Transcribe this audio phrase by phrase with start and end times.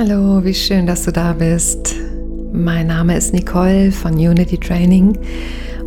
[0.00, 1.96] Hallo, wie schön, dass du da bist.
[2.52, 5.18] Mein Name ist Nicole von Unity Training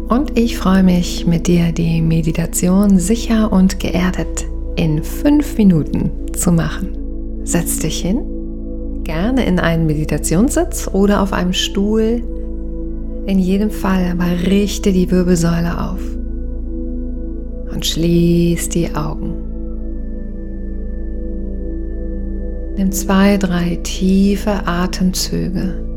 [0.10, 4.46] und ich freue mich, mit dir die Meditation sicher und geerdet
[4.76, 6.90] in fünf Minuten zu machen.
[7.46, 12.22] Setz dich hin, gerne in einen Meditationssitz oder auf einem Stuhl.
[13.28, 16.02] In jedem Fall aber richte die Wirbelsäule auf
[17.72, 19.51] und schließ die Augen.
[22.78, 25.92] Nimm zwei, drei tiefe Atemzüge.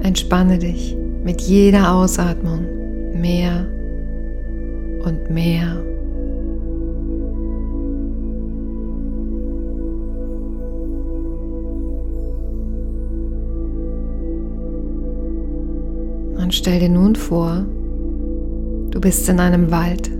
[0.00, 2.66] Entspanne dich mit jeder Ausatmung
[3.20, 3.66] mehr
[5.04, 5.87] und mehr.
[16.58, 17.64] Stell dir nun vor,
[18.90, 20.10] du bist in einem Wald.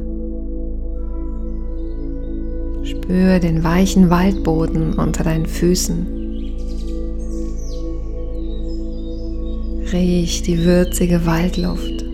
[2.84, 6.06] Spür den weichen Waldboden unter deinen Füßen.
[9.92, 12.04] Riech die würzige Waldluft.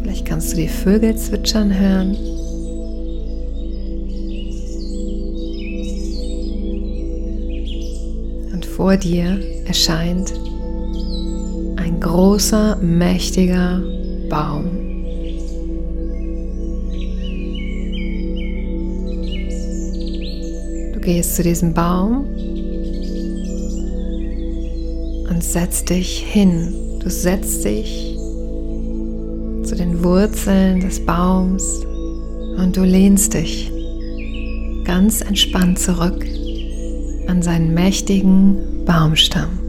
[0.00, 2.16] Vielleicht kannst du die Vögel zwitschern hören.
[8.52, 10.32] Und vor dir erscheint
[12.00, 13.82] großer, mächtiger
[14.28, 14.64] Baum.
[20.94, 22.26] Du gehst zu diesem Baum
[25.28, 26.74] und setzt dich hin.
[27.02, 28.16] Du setzt dich
[29.64, 31.84] zu den Wurzeln des Baums
[32.58, 33.70] und du lehnst dich
[34.84, 36.26] ganz entspannt zurück
[37.28, 39.59] an seinen mächtigen Baumstamm.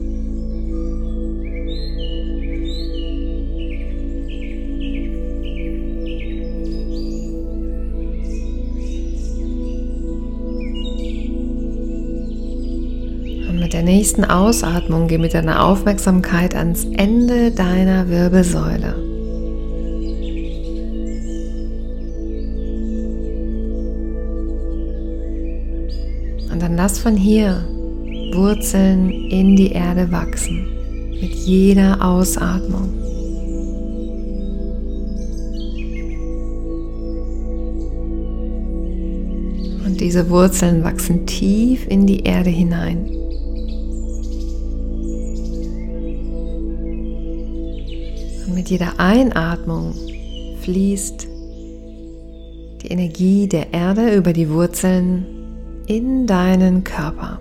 [13.71, 18.95] Mit der nächsten Ausatmung geh mit deiner Aufmerksamkeit ans Ende deiner Wirbelsäule.
[26.51, 27.65] Und dann lass von hier
[28.33, 30.67] Wurzeln in die Erde wachsen
[31.21, 32.89] mit jeder Ausatmung.
[39.85, 43.21] Und diese Wurzeln wachsen tief in die Erde hinein.
[48.51, 49.93] Und mit jeder Einatmung
[50.59, 51.25] fließt
[52.81, 55.25] die Energie der Erde über die Wurzeln
[55.87, 57.39] in deinen Körper.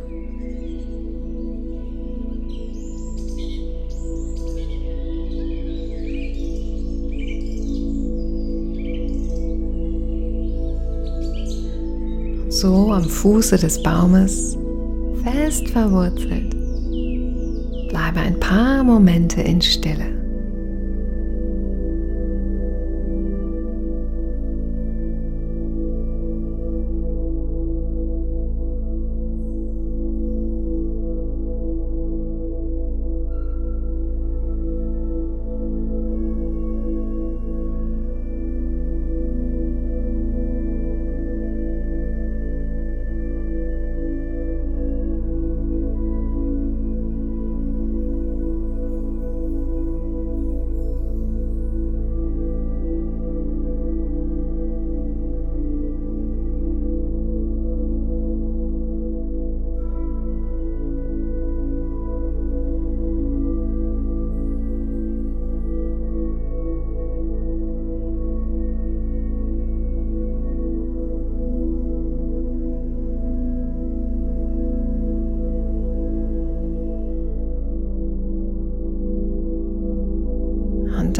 [12.51, 14.57] so am Fuße des Baumes
[15.25, 16.51] fest verwurzelt.
[17.89, 20.20] Bleibe ein paar Momente in Stille.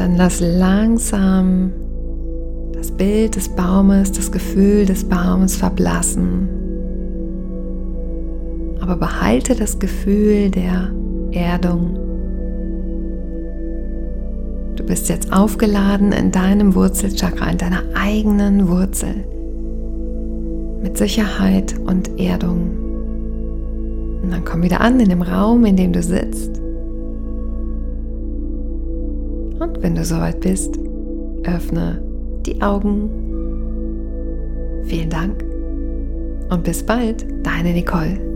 [0.01, 1.71] Dann lass langsam
[2.73, 6.49] das Bild des Baumes, das Gefühl des Baumes verblassen.
[8.81, 10.91] Aber behalte das Gefühl der
[11.31, 11.99] Erdung.
[14.75, 19.23] Du bist jetzt aufgeladen in deinem Wurzelchakra, in deiner eigenen Wurzel.
[20.81, 22.71] Mit Sicherheit und Erdung.
[24.23, 26.60] Und dann komm wieder an in dem Raum, in dem du sitzt.
[29.81, 30.77] Wenn du soweit bist,
[31.43, 32.01] öffne
[32.45, 33.09] die Augen.
[34.85, 35.43] Vielen Dank
[36.49, 38.30] und bis bald, deine Nicole.